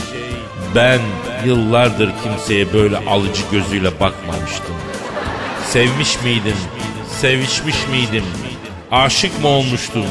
[0.74, 1.00] Ben
[1.46, 4.74] yıllardır kimseye böyle alıcı gözüyle bakmamıştım.
[5.70, 6.56] Sevmiş miydim?
[7.20, 8.24] Sevişmiş miydim?
[8.92, 10.04] Aşık mı olmuştum?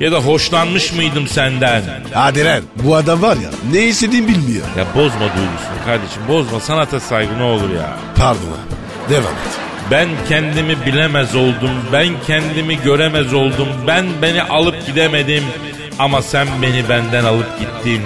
[0.00, 1.82] Ya da hoşlanmış mıydım senden?
[2.14, 2.62] Hadi lan.
[2.76, 4.66] Bu adam var ya ne istediğini bilmiyor.
[4.78, 7.96] Ya bozma duygusunu kardeşim bozma sanata saygı ne olur ya.
[8.16, 9.10] Pardon abi.
[9.14, 9.58] Devam et.
[9.90, 15.44] Ben kendimi bilemez oldum, ben kendimi göremez oldum, ben beni alıp gidemedim.
[15.98, 18.02] Ama sen beni benden alıp gittin.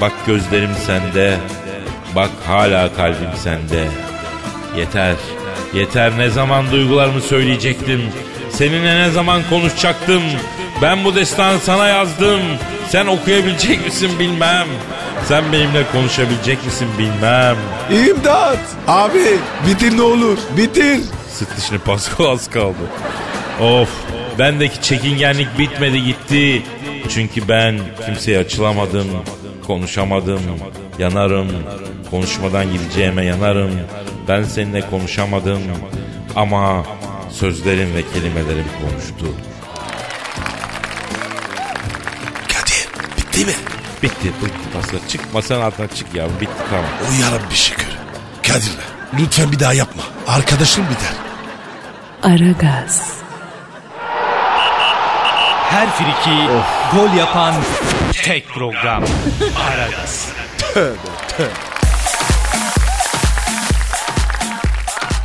[0.00, 1.36] Bak gözlerim sende,
[2.16, 3.88] bak hala kalbim sende.
[4.76, 5.14] Yeter,
[5.74, 8.02] yeter ne zaman duygularımı söyleyecektim.
[8.50, 10.22] Seninle ne zaman konuşacaktım.
[10.82, 12.40] Ben bu destanı sana yazdım.
[12.88, 14.66] Sen okuyabilecek misin bilmem.
[15.24, 17.56] Sen benimle konuşabilecek misin bilmem.
[17.90, 18.58] İmdat.
[18.88, 20.38] Abi bitir ne olur.
[20.56, 21.00] Bitir.
[21.32, 22.76] Sık dişini Pascal az kaldı.
[23.60, 23.88] Of
[24.38, 26.62] bendeki çekingenlik bitmedi gitti.
[27.08, 29.06] Çünkü ben kimseye açılamadım,
[29.66, 30.40] konuşamadım,
[30.98, 31.48] yanarım.
[32.10, 33.70] Konuşmadan gideceğime yanarım.
[34.28, 35.62] Ben seninle konuşamadım
[36.36, 36.86] ama
[37.30, 39.26] sözlerim ve kelimelerim konuştu.
[42.48, 43.52] Kadir bitti mi?
[44.02, 44.98] Bitti, bitti Pascal.
[45.08, 46.26] Çık masanın altına çık ya.
[46.40, 46.84] Bitti tamam.
[47.10, 47.86] O yarabbi şükür.
[48.42, 48.72] Kadir
[49.18, 50.02] lütfen bir daha yapma.
[50.26, 51.12] Arkadaşım biter.
[52.22, 53.12] Aragaz,
[55.76, 56.48] Her friki
[56.92, 57.54] gol yapan
[58.24, 59.04] tek program.
[59.68, 60.32] Aragaz.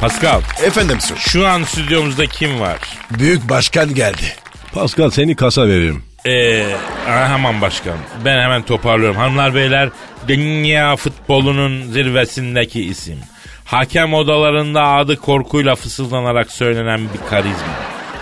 [0.01, 1.15] Pascal Efendim sor.
[1.17, 2.77] şu an stüdyomuzda kim var?
[3.11, 4.35] Büyük başkan geldi.
[4.73, 6.03] Pascal seni kasa veririm.
[6.27, 6.65] Ee,
[7.05, 7.97] hemen başkan.
[8.25, 9.17] Ben hemen toparlıyorum.
[9.17, 9.89] Hanımlar beyler
[10.27, 13.19] dünya futbolunun zirvesindeki isim.
[13.65, 17.75] Hakem odalarında adı korkuyla fısıldanarak söylenen bir karizma.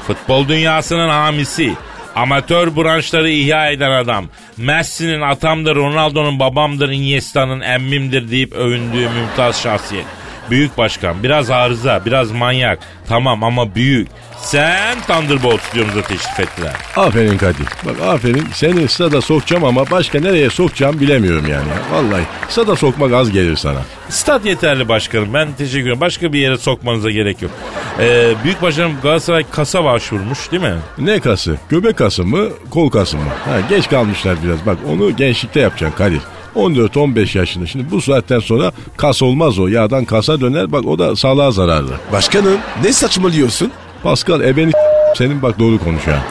[0.07, 1.73] Futbol dünyasının hamisi.
[2.19, 4.25] Amatör branşları ihya eden adam.
[4.57, 10.05] Messi'nin atamdır, Ronaldo'nun babamdır, Iniesta'nın emmimdir deyip övündüğü mümtaz şahsiyet.
[10.49, 12.79] Büyük başkan, biraz arıza, biraz manyak.
[13.07, 14.07] Tamam ama büyük.
[14.41, 16.73] Sen Thunderbolt stüdyomuza teşrif ettiler.
[16.95, 17.65] Aferin Kadir.
[17.85, 21.67] Bak aferin seni stada sokacağım ama başka nereye sokacağım bilemiyorum yani.
[21.91, 23.79] Vallahi stada sokmak az gelir sana.
[24.09, 25.33] Stat yeterli başkanım.
[25.33, 26.01] Ben teşekkür ederim.
[26.01, 27.51] Başka bir yere sokmanıza gerek yok.
[27.99, 30.75] Ee, büyük başkanım Galatasaray kasa başvurmuş değil mi?
[30.97, 31.57] Ne kası?
[31.69, 32.47] Göbek kası mı?
[32.69, 33.23] Kol kası mı?
[33.45, 34.65] Ha, geç kalmışlar biraz.
[34.65, 36.21] Bak onu gençlikte yapacaksın Kadir.
[36.55, 37.65] 14-15 yaşında.
[37.67, 39.67] Şimdi bu saatten sonra kas olmaz o.
[39.67, 41.91] Yağdan kasa döner bak o da sağlığa zararlı.
[42.11, 43.71] Başkanım ne saçmalıyorsun?
[44.03, 44.71] Pascal ebeni
[45.15, 46.23] senin bak doğru konuş ha.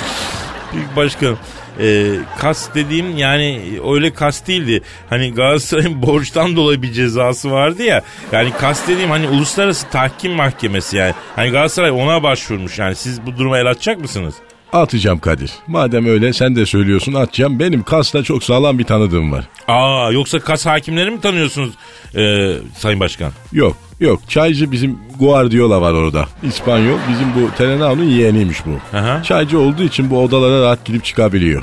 [0.74, 1.38] Büyük başkanım.
[1.81, 2.07] e,
[2.38, 3.62] kas dediğim yani
[3.94, 4.83] öyle kas değildi.
[5.11, 8.02] Hani Galatasaray'ın borçtan dolayı bir cezası vardı ya.
[8.33, 11.14] Yani kas dediğim hani uluslararası tahkim mahkemesi yani.
[11.37, 12.94] Hani Galatasaray ona başvurmuş yani.
[12.96, 14.35] Siz bu duruma el atacak mısınız?
[14.72, 15.50] Atacağım Kadir.
[15.66, 17.59] Madem öyle sen de söylüyorsun atacağım.
[17.61, 19.48] Benim kasla çok sağlam bir tanıdığım var.
[19.68, 21.70] Aa yoksa kas hakimleri mi tanıyorsunuz
[22.16, 23.33] e, Sayın Başkan?
[23.52, 26.26] Yok yok çaycı bizim Guardiola var orada.
[26.42, 28.96] İspanyol bizim bu Terenau'nun yeğeniymiş bu.
[28.96, 29.22] Aha.
[29.22, 31.62] Çaycı olduğu için bu odalara rahat girip çıkabiliyor.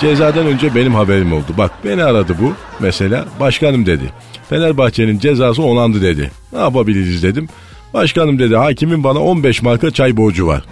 [0.00, 1.46] Cezadan önce benim haberim oldu.
[1.58, 4.04] Bak beni aradı bu mesela başkanım dedi.
[4.50, 6.30] Fenerbahçe'nin cezası onandı dedi.
[6.52, 7.48] Ne yapabiliriz dedim.
[7.94, 10.62] Başkanım dedi hakimin bana 15 marka çay borcu var.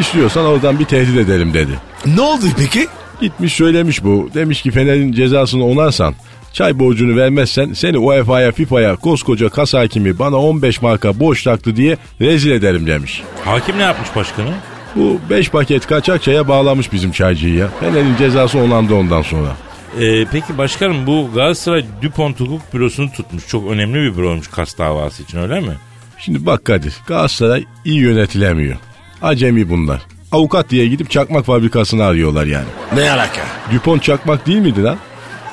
[0.00, 1.70] İstiyorsan oradan bir tehdit edelim dedi.
[2.06, 2.86] Ne oldu peki?
[3.20, 4.30] Gitmiş söylemiş bu.
[4.34, 6.14] Demiş ki Fener'in cezasını onarsan
[6.52, 11.96] çay borcunu vermezsen seni UEFA'ya FIFA'ya koskoca kas hakimi bana 15 marka borç taktı diye
[12.20, 13.22] rezil ederim demiş.
[13.44, 14.54] Hakim ne yapmış başkanım?
[14.96, 17.68] Bu 5 paket kaçak çaya bağlamış bizim çaycıyı ya.
[17.80, 19.56] Fener'in cezası onandı ondan sonra.
[20.00, 23.48] E, peki başkanım bu Galatasaray Dupont Hukuk Bürosu'nu tutmuş.
[23.48, 25.72] Çok önemli bir büroymuş kas davası için öyle mi?
[26.20, 28.76] Şimdi bak Kadir Galatasaray iyi yönetilemiyor.
[29.22, 30.02] Acemi bunlar.
[30.32, 32.68] Avukat diye gidip çakmak fabrikasını arıyorlar yani.
[32.94, 33.40] Ne alaka?
[33.74, 34.96] Dupont çakmak değil miydi lan?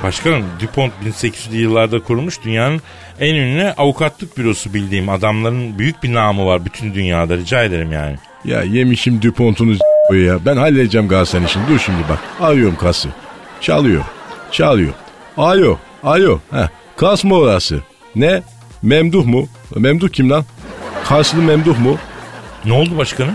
[0.03, 2.82] Başkanım DuPont 1800'lü yıllarda kurulmuş dünyanın
[3.19, 8.15] en ünlü avukatlık bürosu bildiğim adamların büyük bir namı var bütün dünyada rica ederim yani.
[8.45, 9.75] Ya yemişim Dupont'unu
[10.13, 10.45] ya.
[10.45, 11.63] Ben halledeceğim Galatasaray işini.
[11.69, 12.19] Dur şimdi bak.
[12.41, 13.10] Arıyorum kası.
[13.62, 14.03] Çalıyor.
[14.51, 14.93] Çalıyor.
[15.38, 15.77] Alo.
[16.03, 16.39] Alo.
[16.51, 16.67] Heh.
[16.97, 17.80] Kas mı orası?
[18.15, 18.41] Ne?
[18.84, 19.47] Memduh mu?
[19.75, 20.45] Memduh kim lan?
[21.10, 21.98] Kaslı Memduh mu?
[22.65, 23.34] Ne oldu başkanım?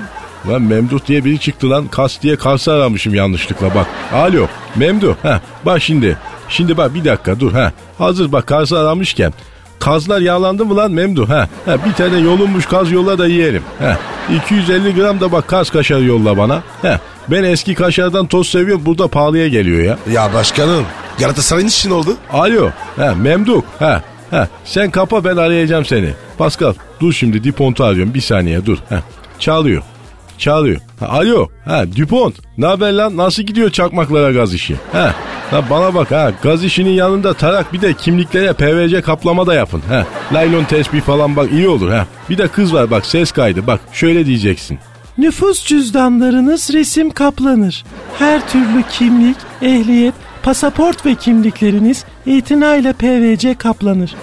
[0.49, 1.89] Lan Memduh diye biri çıktı lan.
[1.89, 3.87] Kas diye Kars'ı aramışım yanlışlıkla bak.
[4.15, 4.47] Alo.
[4.77, 5.15] Memduh.
[5.23, 5.39] Heh.
[5.67, 6.19] Bak şimdi.
[6.49, 7.55] Şimdi bak bir dakika dur.
[7.55, 7.71] Heh.
[7.99, 9.33] Hazır bak Kars'ı aramışken.
[9.79, 11.29] Kazlar yağlandı mı lan Memduh?
[11.29, 13.63] Ha, ha bir tane yolunmuş kaz yolla da yiyelim.
[13.79, 13.99] Ha,
[14.37, 16.63] 250 gram da bak kaz kaşarı yolla bana.
[16.83, 19.99] Ha, ben eski kaşardan toz seviyorum burada pahalıya geliyor ya.
[20.13, 20.85] Ya başkanım
[21.19, 22.17] Galatasaray'ın için oldu.
[22.33, 26.11] Alo, ha, Memduh, ha, ha, sen kapa ben arayacağım seni.
[26.39, 28.79] Pascal, dur şimdi Dupont'u arıyorum bir saniye dur.
[28.89, 29.03] Ha,
[29.39, 29.83] çalıyor,
[30.39, 30.81] çalıyor.
[31.01, 34.77] Ha, alo, ha, Dupont, ne haber lan nasıl gidiyor çakmaklara gaz işi?
[34.93, 35.15] Ha,
[35.51, 39.83] ha, bana bak ha, gaz işinin yanında tarak bir de kimliklere PVC kaplama da yapın.
[39.89, 42.07] Ha, laylon tespih falan bak iyi olur ha.
[42.31, 44.79] Bir de kız var bak ses kaydı bak şöyle diyeceksin.
[45.19, 47.85] Nüfus cüzdanlarınız resim kaplanır.
[48.19, 54.15] Her türlü kimlik, ehliyet, pasaport ve kimlikleriniz itinayla PVC kaplanır.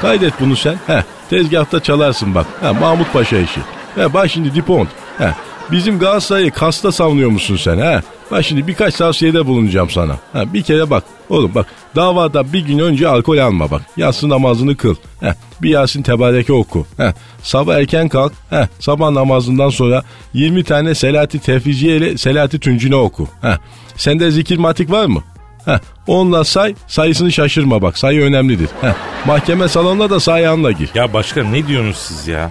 [0.00, 0.76] Kaydet bunu sen.
[0.86, 2.46] Heh, tezgahta çalarsın bak.
[2.60, 3.60] Heh, Mahmut Paşa işi.
[3.94, 4.88] Heh, bak şimdi Dupont.
[5.18, 5.32] Heh,
[5.72, 7.78] bizim Galatasaray'ı kasta savunuyor musun sen?
[7.78, 8.00] Heh?
[8.30, 10.12] Bak şimdi birkaç tavsiyede bulunacağım sana.
[10.32, 11.04] Heh, bir kere bak.
[11.30, 13.82] Oğlum bak davada bir gün önce alkol alma bak.
[13.96, 14.94] Yatsı namazını kıl.
[15.20, 16.86] Heh, bir Yasin Tebareke oku.
[16.96, 18.32] Heh, sabah erken kalk.
[18.50, 20.02] Heh, sabah namazından sonra
[20.34, 23.28] 20 tane Selati Tefriciye ile Selati Tüncüne oku.
[23.42, 23.56] Heh,
[23.96, 25.22] sende zikir matik var mı?
[25.64, 27.98] Heh, onunla say, sayısını şaşırma bak.
[27.98, 28.68] Sayı önemlidir.
[28.80, 28.94] Heh,
[29.26, 30.90] mahkeme salonuna da sayağınla gir.
[30.94, 32.50] Ya başkanım ne diyorsunuz siz ya?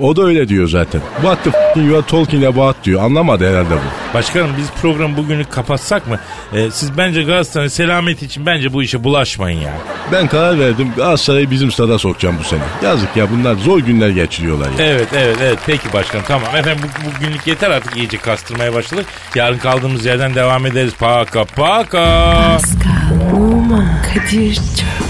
[0.00, 1.00] O da öyle diyor zaten.
[1.14, 3.02] What the f*** you are talking about diyor.
[3.02, 4.14] Anlamadı herhalde bu.
[4.14, 6.18] Başkanım biz programı bugünü kapatsak mı?
[6.52, 9.72] Ee, siz bence Galatasaray selameti için bence bu işe bulaşmayın ya.
[10.12, 12.60] Ben karar verdim Galatasaray'ı bizim stada sokacağım bu sene.
[12.84, 14.86] Yazık ya bunlar zor günler geçiriyorlar ya.
[14.86, 16.56] Evet evet evet peki başkanım tamam.
[16.56, 19.06] Efendim bu, bugünlük yeter artık iyice kastırmaya başladık.
[19.34, 20.92] Yarın kaldığımız yerden devam ederiz.
[20.98, 22.32] Paka paka.
[22.32, 25.09] Pascal, Oman, Kadir çok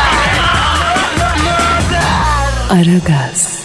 [2.71, 3.60] Aragaz.